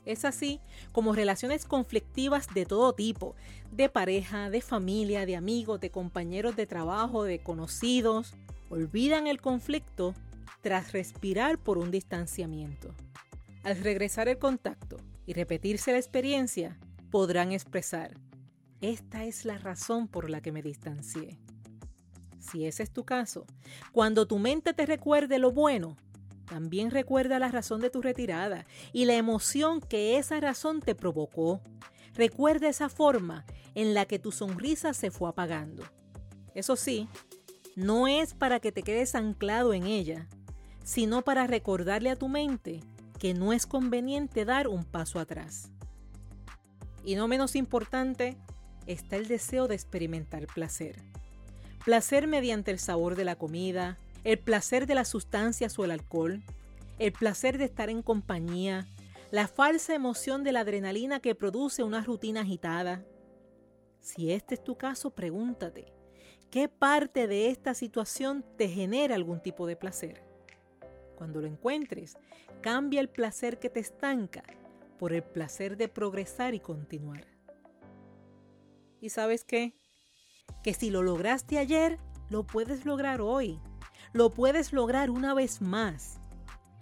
Es 0.05 0.25
así 0.25 0.61
como 0.91 1.15
relaciones 1.15 1.65
conflictivas 1.65 2.53
de 2.55 2.67
todo 2.67 2.93
tipo, 2.93 3.37
de 3.71 3.89
pareja, 3.89 4.51
de 4.51 4.61
familia, 4.61 5.27
de 5.27 5.37
amigos, 5.37 5.81
de 5.81 5.91
compañeros 5.91 6.57
de 6.57 6.67
trabajo, 6.67 7.25
de 7.25 7.39
conocidos, 7.39 8.35
olvidan 8.69 9.27
el 9.27 9.41
conflicto 9.41 10.15
tras 10.61 10.93
respirar 10.93 11.59
por 11.59 11.79
un 11.79 11.91
distanciamiento. 11.91 12.95
Al 13.63 13.77
regresar 13.77 14.29
el 14.29 14.39
contacto 14.39 14.97
y 15.27 15.35
repetirse 15.35 15.93
la 15.93 15.99
experiencia, 15.99 16.79
podrán 17.11 17.53
expresar, 17.53 18.17
esta 18.81 19.25
es 19.25 19.45
la 19.45 19.59
razón 19.59 20.09
por 20.09 20.29
la 20.29 20.41
que 20.41 20.51
me 20.51 20.63
distancié. 20.63 21.39
Si 22.41 22.67
ese 22.67 22.83
es 22.83 22.91
tu 22.91 23.05
caso, 23.05 23.47
cuando 23.93 24.27
tu 24.27 24.39
mente 24.39 24.75
te 24.75 24.87
recuerde 24.87 25.39
lo 25.39 25.53
bueno, 25.53 25.97
también 26.47 26.91
recuerda 26.91 27.39
la 27.39 27.49
razón 27.49 27.81
de 27.81 27.91
tu 27.91 28.03
retirada 28.03 28.67
y 28.93 29.05
la 29.05 29.15
emoción 29.15 29.81
que 29.81 30.19
esa 30.19 30.41
razón 30.41 30.81
te 30.81 30.95
provocó. 30.95 31.61
Recuerda 32.15 32.69
esa 32.69 32.89
forma 32.89 33.45
en 33.75 33.95
la 33.95 34.05
que 34.05 34.19
tu 34.19 34.33
sonrisa 34.33 34.93
se 34.95 35.11
fue 35.11 35.29
apagando. 35.29 35.85
Eso 36.55 36.77
sí, 36.77 37.09
no 37.75 38.07
es 38.07 38.35
para 38.35 38.61
que 38.61 38.73
te 38.73 38.83
quedes 38.83 39.15
anclado 39.15 39.73
en 39.73 39.87
ella, 39.87 40.29
sino 40.85 41.23
para 41.23 41.47
recordarle 41.47 42.11
a 42.11 42.17
tu 42.17 42.29
mente 42.29 42.81
que 43.19 43.35
no 43.35 43.53
es 43.53 43.67
conveniente 43.67 44.45
dar 44.45 44.69
un 44.69 44.85
paso 44.85 45.21
atrás. 45.21 45.71
Y 47.05 47.15
no 47.15 47.29
menos 47.29 47.57
importante, 47.57 48.37
está 48.87 49.17
el 49.17 49.29
deseo 49.29 49.69
de 49.69 49.75
experimentar 49.75 50.47
placer. 50.47 51.03
Placer 51.85 52.27
mediante 52.27 52.71
el 52.71 52.79
sabor 52.79 53.17
de 53.17 53.25
la 53.25 53.37
comida, 53.37 53.99
el 54.25 54.39
placer 54.39 54.87
de 54.87 54.95
las 54.95 55.09
sustancias 55.09 55.79
o 55.79 55.85
el 55.85 55.91
alcohol, 55.91 56.43
el 56.99 57.13
placer 57.13 57.59
de 57.59 57.65
estar 57.65 57.91
en 57.91 58.03
compañía, 58.03 58.87
la 59.31 59.49
falsa 59.49 59.95
emoción 59.95 60.45
de 60.45 60.53
la 60.53 60.61
adrenalina 60.61 61.21
que 61.21 61.35
produce 61.35 61.83
una 61.83 62.03
rutina 62.03 62.43
agitada. 62.43 63.05
Si 64.01 64.31
este 64.33 64.55
es 64.55 64.63
tu 64.63 64.77
caso, 64.77 65.11
pregúntate, 65.11 65.93
¿qué 66.51 66.69
parte 66.69 67.27
de 67.27 67.49
esta 67.49 67.75
situación 67.75 68.45
te 68.57 68.69
genera 68.69 69.15
algún 69.15 69.41
tipo 69.41 69.67
de 69.67 69.77
placer? 69.77 70.23
Cuando 71.17 71.41
lo 71.41 71.47
encuentres, 71.47 72.17
cambia 72.61 73.01
el 73.01 73.09
placer 73.09 73.59
que 73.59 73.71
te 73.71 73.81
estanca 73.81 74.45
por 74.99 75.13
el 75.13 75.23
placer 75.23 75.77
de 75.77 75.89
progresar 75.89 76.55
y 76.55 76.61
continuar. 76.61 77.27
¿Y 79.01 79.09
sabes 79.09 79.45
qué? 79.45 79.75
Que 80.63 80.75
si 80.75 80.91
lo 80.91 81.03
lograste 81.03 81.59
ayer, 81.59 81.99
lo 82.29 82.47
puedes 82.47 82.85
lograr 82.85 83.21
hoy 83.21 83.61
lo 84.13 84.31
puedes 84.31 84.73
lograr 84.73 85.11
una 85.11 85.35
vez 85.35 85.61
más. 85.61 86.21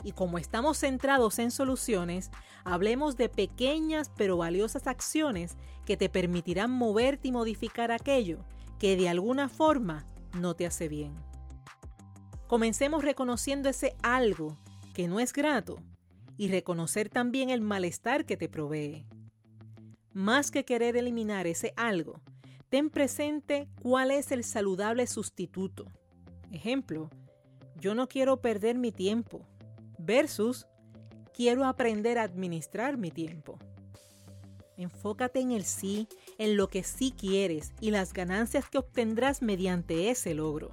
Y 0.03 0.13
como 0.13 0.39
estamos 0.39 0.79
centrados 0.79 1.39
en 1.39 1.51
soluciones, 1.51 2.31
hablemos 2.65 3.17
de 3.17 3.29
pequeñas 3.29 4.11
pero 4.17 4.37
valiosas 4.37 4.87
acciones 4.87 5.57
que 5.85 5.97
te 5.97 6.09
permitirán 6.09 6.71
moverte 6.71 7.29
y 7.29 7.33
modificar 7.33 7.93
aquello 7.93 8.45
que 8.79 8.97
de 8.97 9.09
alguna 9.09 9.49
forma 9.49 10.07
no 10.39 10.55
te 10.55 10.67
hace 10.67 10.89
bien. 10.89 11.15
Comencemos 12.47 13.05
reconociendo 13.05 13.69
ese 13.69 13.95
algo 14.03 14.57
que 14.95 15.07
no 15.07 15.21
es 15.21 15.33
grato 15.33 15.77
y 16.37 16.49
reconocer 16.49 17.09
también 17.09 17.51
el 17.51 17.61
malestar 17.61 18.25
que 18.25 18.37
te 18.37 18.49
provee. 18.49 19.07
Más 20.13 20.51
que 20.51 20.65
querer 20.65 20.97
eliminar 20.97 21.47
ese 21.47 21.73
algo, 21.77 22.21
ten 22.71 22.91
presente 22.91 23.69
cuál 23.83 24.11
es 24.11 24.33
el 24.33 24.43
saludable 24.43 25.07
sustituto. 25.07 25.85
Ejemplo, 26.51 27.11
yo 27.77 27.95
no 27.95 28.09
quiero 28.09 28.41
perder 28.41 28.77
mi 28.77 28.93
tiempo 28.93 29.47
versus 29.99 30.67
quiero 31.33 31.65
aprender 31.65 32.19
a 32.19 32.25
administrar 32.25 32.97
mi 32.97 33.11
tiempo. 33.11 33.59
Enfócate 34.77 35.41
en 35.41 35.53
el 35.53 35.65
sí, 35.65 36.09
en 36.39 36.57
lo 36.57 36.69
que 36.69 36.83
sí 36.83 37.13
quieres 37.17 37.73
y 37.81 37.91
las 37.91 38.13
ganancias 38.13 38.69
que 38.69 38.79
obtendrás 38.79 39.43
mediante 39.43 40.11
ese 40.11 40.35
logro. 40.35 40.71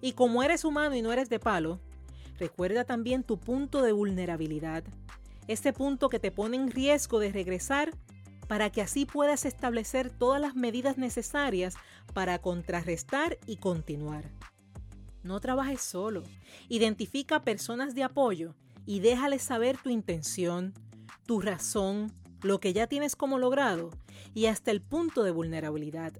Y 0.00 0.12
como 0.12 0.42
eres 0.42 0.64
humano 0.64 0.94
y 0.94 1.02
no 1.02 1.12
eres 1.12 1.28
de 1.28 1.38
palo, 1.38 1.80
recuerda 2.38 2.84
también 2.84 3.22
tu 3.22 3.38
punto 3.38 3.82
de 3.82 3.92
vulnerabilidad, 3.92 4.84
ese 5.46 5.72
punto 5.72 6.08
que 6.08 6.18
te 6.18 6.30
pone 6.30 6.56
en 6.56 6.70
riesgo 6.70 7.18
de 7.18 7.32
regresar 7.32 7.92
para 8.46 8.70
que 8.70 8.80
así 8.80 9.04
puedas 9.04 9.44
establecer 9.44 10.10
todas 10.10 10.40
las 10.40 10.54
medidas 10.54 10.98
necesarias 10.98 11.74
para 12.14 12.38
contrarrestar 12.38 13.38
y 13.46 13.56
continuar. 13.56 14.30
No 15.28 15.40
trabajes 15.40 15.82
solo. 15.82 16.22
Identifica 16.70 17.44
personas 17.44 17.94
de 17.94 18.02
apoyo 18.02 18.54
y 18.86 19.00
déjales 19.00 19.42
saber 19.42 19.76
tu 19.76 19.90
intención, 19.90 20.72
tu 21.26 21.42
razón, 21.42 22.14
lo 22.40 22.60
que 22.60 22.72
ya 22.72 22.86
tienes 22.86 23.14
como 23.14 23.38
logrado 23.38 23.90
y 24.32 24.46
hasta 24.46 24.70
el 24.70 24.80
punto 24.80 25.24
de 25.24 25.30
vulnerabilidad. 25.30 26.14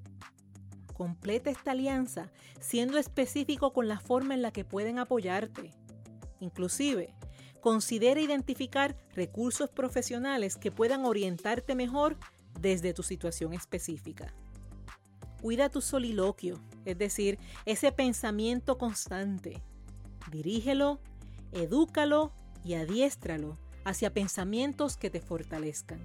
Completa 0.92 1.48
esta 1.48 1.70
alianza 1.70 2.30
siendo 2.60 2.98
específico 2.98 3.72
con 3.72 3.88
la 3.88 3.98
forma 3.98 4.34
en 4.34 4.42
la 4.42 4.50
que 4.50 4.66
pueden 4.66 4.98
apoyarte. 4.98 5.70
Inclusive, 6.40 7.14
considera 7.62 8.20
identificar 8.20 8.94
recursos 9.14 9.70
profesionales 9.70 10.58
que 10.58 10.70
puedan 10.70 11.06
orientarte 11.06 11.74
mejor 11.74 12.18
desde 12.60 12.92
tu 12.92 13.02
situación 13.02 13.54
específica. 13.54 14.34
Cuida 15.40 15.70
tu 15.70 15.80
soliloquio, 15.80 16.60
es 16.90 16.98
decir, 16.98 17.38
ese 17.66 17.92
pensamiento 17.92 18.78
constante. 18.78 19.62
Dirígelo, 20.30 21.00
edúcalo 21.52 22.32
y 22.64 22.74
adiéstralo 22.74 23.58
hacia 23.84 24.12
pensamientos 24.14 24.96
que 24.96 25.10
te 25.10 25.20
fortalezcan. 25.20 26.02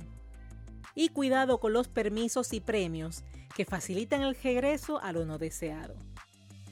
Y 0.94 1.10
cuidado 1.10 1.60
con 1.60 1.72
los 1.72 1.88
permisos 1.88 2.52
y 2.52 2.60
premios 2.60 3.24
que 3.56 3.66
facilitan 3.66 4.22
el 4.22 4.36
regreso 4.36 5.00
a 5.00 5.14
lo 5.14 5.26
no 5.26 5.38
deseado. 5.38 5.96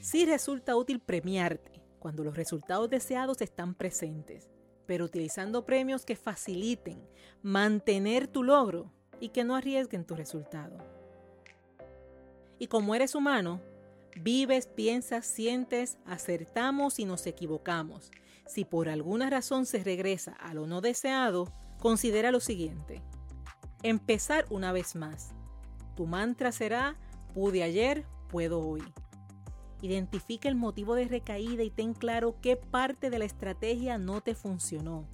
Sí 0.00 0.26
resulta 0.26 0.76
útil 0.76 1.00
premiarte 1.00 1.82
cuando 1.98 2.22
los 2.22 2.36
resultados 2.36 2.90
deseados 2.90 3.40
están 3.40 3.74
presentes, 3.74 4.50
pero 4.86 5.06
utilizando 5.06 5.64
premios 5.64 6.04
que 6.04 6.16
faciliten 6.16 7.02
mantener 7.42 8.28
tu 8.28 8.42
logro 8.42 8.92
y 9.20 9.30
que 9.30 9.44
no 9.44 9.56
arriesguen 9.56 10.04
tu 10.04 10.14
resultado. 10.14 10.76
Y 12.58 12.68
como 12.68 12.94
eres 12.94 13.14
humano, 13.14 13.60
vives, 14.16 14.66
piensas, 14.66 15.26
sientes, 15.26 15.98
acertamos 16.04 16.98
y 16.98 17.04
nos 17.04 17.26
equivocamos. 17.26 18.10
Si 18.46 18.64
por 18.64 18.88
alguna 18.88 19.30
razón 19.30 19.66
se 19.66 19.82
regresa 19.82 20.32
a 20.32 20.54
lo 20.54 20.66
no 20.66 20.80
deseado, 20.80 21.50
considera 21.78 22.30
lo 22.30 22.40
siguiente. 22.40 23.02
Empezar 23.82 24.46
una 24.50 24.72
vez 24.72 24.94
más. 24.94 25.32
Tu 25.96 26.06
mantra 26.06 26.52
será, 26.52 26.96
pude 27.34 27.62
ayer, 27.62 28.06
puedo 28.28 28.60
hoy. 28.60 28.82
Identifica 29.80 30.48
el 30.48 30.54
motivo 30.54 30.94
de 30.94 31.06
recaída 31.06 31.64
y 31.64 31.70
ten 31.70 31.92
claro 31.92 32.36
qué 32.40 32.56
parte 32.56 33.10
de 33.10 33.18
la 33.18 33.24
estrategia 33.24 33.98
no 33.98 34.20
te 34.20 34.34
funcionó. 34.34 35.08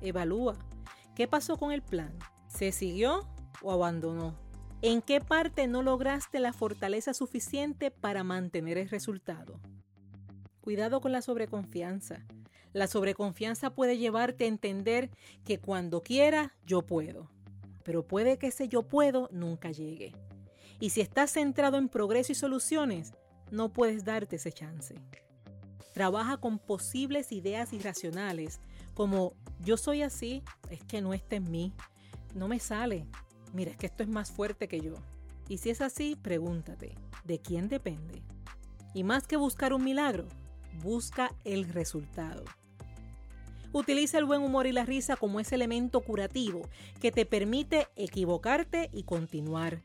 Evalúa. 0.00 0.56
¿Qué 1.16 1.26
pasó 1.26 1.58
con 1.58 1.72
el 1.72 1.82
plan? 1.82 2.16
¿Se 2.46 2.72
siguió 2.72 3.28
o 3.62 3.72
abandonó? 3.72 4.49
¿En 4.82 5.02
qué 5.02 5.20
parte 5.20 5.66
no 5.66 5.82
lograste 5.82 6.40
la 6.40 6.54
fortaleza 6.54 7.12
suficiente 7.12 7.90
para 7.90 8.24
mantener 8.24 8.78
el 8.78 8.88
resultado? 8.88 9.60
Cuidado 10.62 11.02
con 11.02 11.12
la 11.12 11.20
sobreconfianza. 11.20 12.24
La 12.72 12.86
sobreconfianza 12.86 13.74
puede 13.74 13.98
llevarte 13.98 14.44
a 14.44 14.48
entender 14.48 15.10
que 15.44 15.58
cuando 15.58 16.02
quiera 16.02 16.54
yo 16.64 16.80
puedo, 16.80 17.30
pero 17.84 18.06
puede 18.06 18.38
que 18.38 18.46
ese 18.46 18.68
yo 18.68 18.82
puedo 18.82 19.28
nunca 19.32 19.70
llegue. 19.70 20.14
Y 20.78 20.90
si 20.90 21.02
estás 21.02 21.32
centrado 21.32 21.76
en 21.76 21.90
progreso 21.90 22.32
y 22.32 22.34
soluciones, 22.34 23.12
no 23.50 23.74
puedes 23.74 24.06
darte 24.06 24.36
ese 24.36 24.50
chance. 24.50 24.94
Trabaja 25.92 26.38
con 26.38 26.58
posibles 26.58 27.32
ideas 27.32 27.74
irracionales 27.74 28.60
como 28.94 29.34
yo 29.62 29.76
soy 29.76 30.02
así, 30.02 30.42
es 30.70 30.82
que 30.84 31.02
no 31.02 31.12
está 31.12 31.36
en 31.36 31.50
mí, 31.50 31.74
no 32.34 32.48
me 32.48 32.60
sale, 32.60 33.06
mira, 33.52 33.70
es 33.70 33.76
que 33.76 33.86
esto 33.86 34.02
es 34.02 34.08
más 34.08 34.30
fuerte 34.30 34.68
que 34.68 34.80
yo. 34.80 34.94
Y 35.48 35.58
si 35.58 35.70
es 35.70 35.80
así, 35.80 36.16
pregúntate, 36.16 36.94
¿de 37.24 37.40
quién 37.40 37.68
depende? 37.68 38.22
Y 38.94 39.04
más 39.04 39.26
que 39.26 39.36
buscar 39.36 39.72
un 39.72 39.84
milagro, 39.84 40.26
busca 40.82 41.34
el 41.44 41.68
resultado. 41.68 42.44
Utiliza 43.72 44.18
el 44.18 44.24
buen 44.24 44.42
humor 44.42 44.66
y 44.66 44.72
la 44.72 44.84
risa 44.84 45.16
como 45.16 45.38
ese 45.38 45.54
elemento 45.54 46.00
curativo 46.00 46.62
que 47.00 47.12
te 47.12 47.24
permite 47.24 47.86
equivocarte 47.94 48.90
y 48.92 49.04
continuar, 49.04 49.82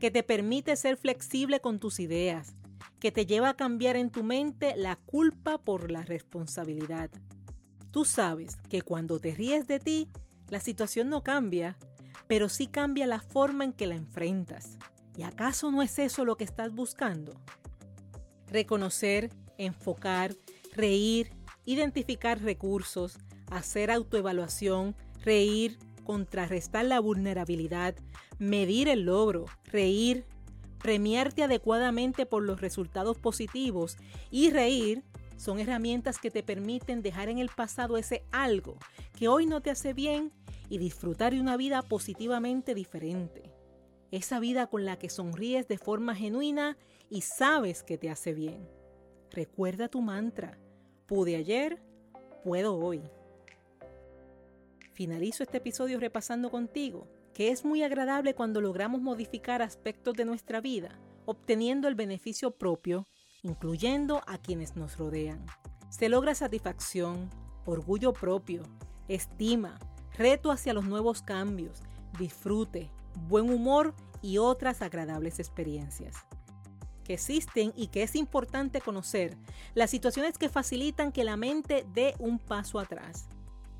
que 0.00 0.10
te 0.10 0.22
permite 0.22 0.74
ser 0.76 0.96
flexible 0.96 1.60
con 1.60 1.78
tus 1.78 2.00
ideas, 2.00 2.54
que 2.98 3.12
te 3.12 3.26
lleva 3.26 3.50
a 3.50 3.56
cambiar 3.56 3.96
en 3.96 4.10
tu 4.10 4.24
mente 4.24 4.74
la 4.76 4.96
culpa 4.96 5.58
por 5.58 5.90
la 5.90 6.02
responsabilidad. 6.02 7.10
Tú 7.92 8.04
sabes 8.04 8.56
que 8.68 8.82
cuando 8.82 9.20
te 9.20 9.34
ríes 9.34 9.66
de 9.68 9.78
ti, 9.78 10.08
la 10.48 10.60
situación 10.60 11.08
no 11.08 11.22
cambia, 11.22 11.76
pero 12.28 12.48
sí 12.48 12.68
cambia 12.68 13.06
la 13.06 13.20
forma 13.20 13.64
en 13.64 13.72
que 13.72 13.86
la 13.86 13.96
enfrentas. 13.96 14.78
¿Y 15.16 15.22
acaso 15.24 15.72
no 15.72 15.82
es 15.82 15.98
eso 15.98 16.24
lo 16.24 16.36
que 16.36 16.44
estás 16.44 16.72
buscando? 16.72 17.32
Reconocer, 18.46 19.30
enfocar, 19.56 20.36
reír, 20.74 21.32
identificar 21.64 22.40
recursos, 22.40 23.18
hacer 23.50 23.90
autoevaluación, 23.90 24.94
reír, 25.24 25.78
contrarrestar 26.04 26.84
la 26.84 27.00
vulnerabilidad, 27.00 27.96
medir 28.38 28.88
el 28.88 29.06
logro, 29.06 29.46
reír, 29.64 30.24
premiarte 30.78 31.42
adecuadamente 31.42 32.24
por 32.24 32.44
los 32.44 32.60
resultados 32.60 33.18
positivos 33.18 33.96
y 34.30 34.50
reír 34.50 35.02
son 35.38 35.60
herramientas 35.60 36.18
que 36.18 36.30
te 36.30 36.42
permiten 36.42 37.00
dejar 37.00 37.30
en 37.30 37.38
el 37.38 37.48
pasado 37.48 37.96
ese 37.96 38.24
algo 38.32 38.76
que 39.16 39.28
hoy 39.28 39.46
no 39.46 39.62
te 39.62 39.70
hace 39.70 39.94
bien 39.94 40.32
y 40.68 40.76
disfrutar 40.76 41.32
de 41.32 41.40
una 41.40 41.56
vida 41.56 41.80
positivamente 41.80 42.74
diferente. 42.74 43.50
Esa 44.10 44.40
vida 44.40 44.66
con 44.66 44.84
la 44.84 44.98
que 44.98 45.08
sonríes 45.08 45.68
de 45.68 45.78
forma 45.78 46.14
genuina 46.14 46.76
y 47.08 47.22
sabes 47.22 47.82
que 47.82 47.96
te 47.96 48.10
hace 48.10 48.34
bien. 48.34 48.68
Recuerda 49.30 49.88
tu 49.88 50.02
mantra. 50.02 50.58
Pude 51.06 51.36
ayer, 51.36 51.80
puedo 52.44 52.76
hoy. 52.76 53.00
Finalizo 54.92 55.44
este 55.44 55.58
episodio 55.58 56.00
repasando 56.00 56.50
contigo 56.50 57.06
que 57.38 57.50
es 57.52 57.64
muy 57.64 57.84
agradable 57.84 58.34
cuando 58.34 58.60
logramos 58.60 59.00
modificar 59.00 59.62
aspectos 59.62 60.14
de 60.14 60.24
nuestra 60.24 60.60
vida, 60.60 60.98
obteniendo 61.24 61.86
el 61.86 61.94
beneficio 61.94 62.50
propio, 62.50 63.06
incluyendo 63.42 64.22
a 64.26 64.38
quienes 64.38 64.76
nos 64.76 64.96
rodean. 64.98 65.44
Se 65.88 66.08
logra 66.08 66.34
satisfacción, 66.34 67.30
orgullo 67.64 68.12
propio, 68.12 68.62
estima, 69.08 69.78
reto 70.16 70.50
hacia 70.50 70.74
los 70.74 70.84
nuevos 70.84 71.22
cambios, 71.22 71.82
disfrute, 72.18 72.90
buen 73.28 73.50
humor 73.50 73.94
y 74.22 74.38
otras 74.38 74.82
agradables 74.82 75.38
experiencias. 75.38 76.16
Que 77.04 77.14
existen 77.14 77.72
y 77.74 77.86
que 77.86 78.02
es 78.02 78.16
importante 78.16 78.80
conocer 78.80 79.36
las 79.74 79.90
situaciones 79.90 80.36
que 80.36 80.48
facilitan 80.48 81.12
que 81.12 81.24
la 81.24 81.36
mente 81.36 81.86
dé 81.94 82.14
un 82.18 82.38
paso 82.38 82.78
atrás. 82.78 83.28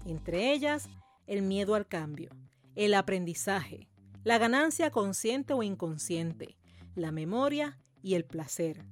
Entre 0.06 0.52
ellas, 0.52 0.88
el 1.26 1.42
miedo 1.42 1.74
al 1.74 1.86
cambio, 1.86 2.30
el 2.74 2.94
aprendizaje, 2.94 3.88
la 4.24 4.38
ganancia 4.38 4.90
consciente 4.90 5.52
o 5.52 5.62
inconsciente, 5.62 6.56
la 6.94 7.12
memoria 7.12 7.78
y 8.02 8.14
el 8.14 8.24
placer. 8.24 8.84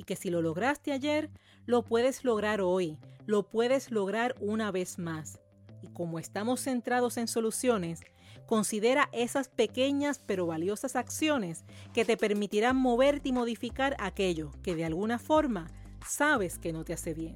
Y 0.00 0.04
que 0.04 0.16
si 0.16 0.30
lo 0.30 0.40
lograste 0.40 0.92
ayer, 0.92 1.28
lo 1.66 1.84
puedes 1.84 2.24
lograr 2.24 2.62
hoy, 2.62 2.96
lo 3.26 3.50
puedes 3.50 3.90
lograr 3.90 4.34
una 4.40 4.70
vez 4.70 4.98
más. 4.98 5.38
Y 5.82 5.88
como 5.88 6.18
estamos 6.18 6.62
centrados 6.62 7.18
en 7.18 7.28
soluciones, 7.28 8.00
considera 8.46 9.10
esas 9.12 9.50
pequeñas 9.50 10.18
pero 10.18 10.46
valiosas 10.46 10.96
acciones 10.96 11.66
que 11.92 12.06
te 12.06 12.16
permitirán 12.16 12.76
moverte 12.76 13.28
y 13.28 13.32
modificar 13.32 13.94
aquello 13.98 14.52
que 14.62 14.74
de 14.74 14.86
alguna 14.86 15.18
forma 15.18 15.70
sabes 16.06 16.58
que 16.58 16.72
no 16.72 16.82
te 16.82 16.94
hace 16.94 17.12
bien. 17.12 17.34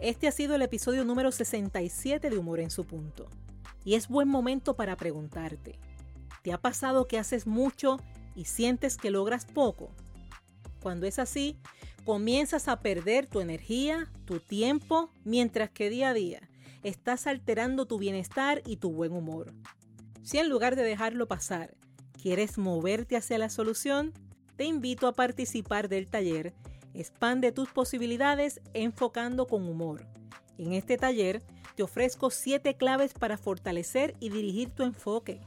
Este 0.00 0.28
ha 0.28 0.32
sido 0.32 0.54
el 0.54 0.62
episodio 0.62 1.04
número 1.04 1.30
67 1.30 2.30
de 2.30 2.38
Humor 2.38 2.60
en 2.60 2.70
su 2.70 2.86
punto. 2.86 3.28
Y 3.84 3.96
es 3.96 4.08
buen 4.08 4.28
momento 4.28 4.76
para 4.76 4.96
preguntarte, 4.96 5.78
¿te 6.42 6.54
ha 6.54 6.58
pasado 6.58 7.06
que 7.06 7.18
haces 7.18 7.46
mucho 7.46 7.98
y 8.34 8.46
sientes 8.46 8.96
que 8.96 9.10
logras 9.10 9.44
poco? 9.44 9.92
Cuando 10.86 11.08
es 11.08 11.18
así, 11.18 11.58
comienzas 12.04 12.68
a 12.68 12.78
perder 12.80 13.26
tu 13.26 13.40
energía, 13.40 14.08
tu 14.24 14.38
tiempo, 14.38 15.10
mientras 15.24 15.68
que 15.68 15.90
día 15.90 16.10
a 16.10 16.14
día 16.14 16.48
estás 16.84 17.26
alterando 17.26 17.86
tu 17.86 17.98
bienestar 17.98 18.62
y 18.64 18.76
tu 18.76 18.92
buen 18.92 19.10
humor. 19.10 19.52
Si 20.22 20.38
en 20.38 20.48
lugar 20.48 20.76
de 20.76 20.84
dejarlo 20.84 21.26
pasar, 21.26 21.74
quieres 22.22 22.56
moverte 22.56 23.16
hacia 23.16 23.36
la 23.36 23.50
solución, 23.50 24.12
te 24.54 24.62
invito 24.62 25.08
a 25.08 25.12
participar 25.12 25.88
del 25.88 26.06
taller 26.06 26.54
Expande 26.94 27.50
tus 27.50 27.68
posibilidades 27.70 28.60
enfocando 28.72 29.48
con 29.48 29.68
humor. 29.68 30.06
En 30.56 30.72
este 30.72 30.96
taller 30.98 31.42
te 31.74 31.82
ofrezco 31.82 32.30
7 32.30 32.76
claves 32.76 33.12
para 33.12 33.38
fortalecer 33.38 34.14
y 34.20 34.28
dirigir 34.28 34.70
tu 34.70 34.84
enfoque. 34.84 35.40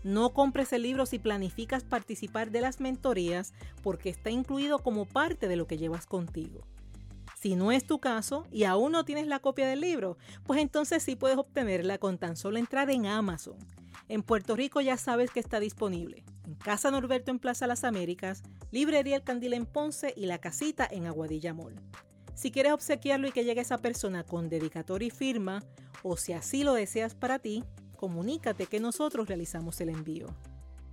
No 0.04 0.34
compres 0.34 0.74
el 0.74 0.82
libro 0.82 1.06
si 1.06 1.20
planificas 1.20 1.84
participar 1.84 2.52
de 2.52 2.62
las 2.62 2.80
mentorías 2.80 3.54
porque 3.84 4.10
está 4.10 4.32
incluido 4.32 4.80
como 4.80 5.06
parte 5.06 5.48
de 5.48 5.56
lo 5.56 5.68
que 5.68 5.78
llevas 5.78 6.06
contigo. 6.06 6.66
Si 7.40 7.56
no 7.56 7.72
es 7.72 7.86
tu 7.86 8.00
caso 8.00 8.46
y 8.52 8.66
aún 8.66 8.92
no 8.92 9.06
tienes 9.06 9.28
la 9.28 9.40
copia 9.40 9.68
del 9.68 9.82
libro, 9.82 10.18
pues 10.44 10.60
entonces 10.60 11.02
sí 11.02 11.16
puedes 11.16 11.38
obtenerla 11.38 11.98
con 11.98 12.18
tan 12.18 12.36
solo 12.36 12.58
entrar 12.58 12.90
en 12.90 13.08
Amazon. 13.08 13.58
En 14.12 14.24
Puerto 14.24 14.58
Rico 14.58 14.82
ya 14.82 14.98
sabes 14.98 15.32
que 15.32 15.40
está 15.40 15.62
disponible. 15.62 16.26
En 16.46 16.56
Casa 16.56 16.92
Norberto 16.92 17.32
en 17.32 17.40
Plaza 17.40 17.66
Las 17.66 17.86
Américas, 17.86 18.44
Librería 18.70 19.16
El 19.16 19.24
Candil 19.24 19.54
en 19.54 19.66
Ponce 19.66 20.14
y 20.18 20.26
La 20.26 20.40
Casita 20.40 20.86
en 20.92 21.06
Aguadilla 21.06 21.54
Mall. 21.54 21.80
Si 22.34 22.52
quieres 22.52 22.74
obsequiarlo 22.74 23.30
y 23.30 23.32
que 23.32 23.46
llegue 23.46 23.62
esa 23.62 23.78
persona 23.78 24.26
con 24.26 24.50
dedicatoria 24.50 25.08
y 25.08 25.12
firma, 25.12 25.64
o 26.04 26.18
si 26.18 26.34
así 26.34 26.66
lo 26.66 26.74
deseas 26.74 27.16
para 27.16 27.40
ti, 27.40 27.64
comunícate 27.96 28.66
que 28.66 28.82
nosotros 28.82 29.30
realizamos 29.30 29.80
el 29.80 29.88
envío. 29.88 30.28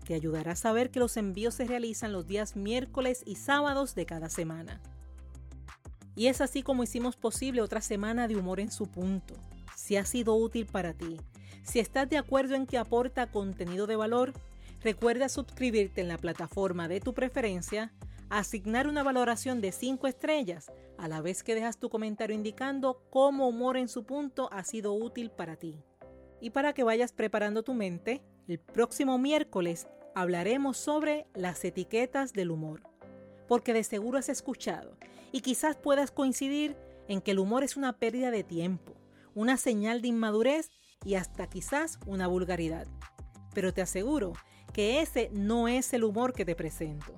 Te 0.06 0.14
ayudará 0.14 0.52
a 0.52 0.56
saber 0.56 0.92
que 0.92 1.00
los 1.00 1.16
envíos 1.16 1.54
se 1.54 1.64
realizan 1.64 2.12
los 2.12 2.28
días 2.28 2.54
miércoles 2.54 3.24
y 3.26 3.34
sábados 3.34 3.96
de 3.96 4.06
cada 4.06 4.28
semana. 4.28 4.80
Y 6.14 6.28
es 6.28 6.40
así 6.40 6.62
como 6.62 6.84
hicimos 6.84 7.16
posible 7.16 7.62
otra 7.62 7.80
semana 7.80 8.28
de 8.28 8.36
humor 8.36 8.60
en 8.60 8.70
su 8.70 8.86
punto. 8.86 9.34
Si 9.74 9.96
ha 9.96 10.04
sido 10.04 10.36
útil 10.36 10.66
para 10.66 10.92
ti, 10.94 11.18
si 11.62 11.78
estás 11.80 12.08
de 12.08 12.18
acuerdo 12.18 12.54
en 12.54 12.66
que 12.66 12.78
aporta 12.78 13.30
contenido 13.30 13.86
de 13.86 13.96
valor, 13.96 14.32
recuerda 14.82 15.28
suscribirte 15.28 16.00
en 16.00 16.08
la 16.08 16.18
plataforma 16.18 16.88
de 16.88 17.00
tu 17.00 17.14
preferencia, 17.14 17.92
asignar 18.30 18.86
una 18.86 19.02
valoración 19.02 19.60
de 19.60 19.72
5 19.72 20.06
estrellas 20.06 20.70
a 20.98 21.08
la 21.08 21.20
vez 21.20 21.42
que 21.42 21.54
dejas 21.54 21.78
tu 21.78 21.88
comentario 21.88 22.34
indicando 22.34 23.02
cómo 23.10 23.48
humor 23.48 23.76
en 23.76 23.88
su 23.88 24.04
punto 24.04 24.48
ha 24.52 24.64
sido 24.64 24.92
útil 24.92 25.30
para 25.30 25.56
ti. 25.56 25.76
Y 26.40 26.50
para 26.50 26.72
que 26.72 26.84
vayas 26.84 27.12
preparando 27.12 27.62
tu 27.62 27.74
mente, 27.74 28.22
el 28.46 28.58
próximo 28.58 29.18
miércoles 29.18 29.88
hablaremos 30.14 30.76
sobre 30.76 31.26
las 31.34 31.64
etiquetas 31.64 32.32
del 32.32 32.50
humor, 32.50 32.82
porque 33.46 33.72
de 33.72 33.84
seguro 33.84 34.18
has 34.18 34.28
escuchado 34.28 34.96
y 35.32 35.40
quizás 35.40 35.76
puedas 35.76 36.10
coincidir 36.10 36.76
en 37.08 37.20
que 37.20 37.32
el 37.32 37.38
humor 37.38 37.64
es 37.64 37.76
una 37.76 37.98
pérdida 37.98 38.30
de 38.30 38.44
tiempo, 38.44 38.94
una 39.34 39.56
señal 39.56 40.02
de 40.02 40.08
inmadurez 40.08 40.70
y 41.04 41.14
hasta 41.14 41.48
quizás 41.48 41.98
una 42.06 42.26
vulgaridad. 42.26 42.86
Pero 43.54 43.72
te 43.72 43.82
aseguro 43.82 44.32
que 44.72 45.00
ese 45.00 45.30
no 45.32 45.68
es 45.68 45.92
el 45.92 46.04
humor 46.04 46.32
que 46.32 46.44
te 46.44 46.54
presento. 46.54 47.14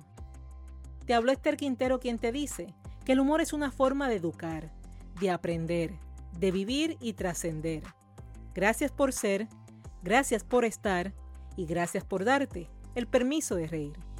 Te 1.05 1.13
habló 1.13 1.31
Esther 1.31 1.57
Quintero 1.57 1.99
quien 1.99 2.19
te 2.19 2.31
dice 2.31 2.73
que 3.05 3.13
el 3.13 3.19
humor 3.19 3.41
es 3.41 3.53
una 3.53 3.71
forma 3.71 4.07
de 4.07 4.15
educar, 4.15 4.71
de 5.19 5.29
aprender, 5.29 5.93
de 6.37 6.51
vivir 6.51 6.97
y 6.99 7.13
trascender. 7.13 7.83
Gracias 8.53 8.91
por 8.91 9.13
ser, 9.13 9.47
gracias 10.03 10.43
por 10.43 10.65
estar 10.65 11.13
y 11.55 11.65
gracias 11.65 12.03
por 12.03 12.25
darte 12.25 12.69
el 12.95 13.07
permiso 13.07 13.55
de 13.55 13.67
reír. 13.67 14.10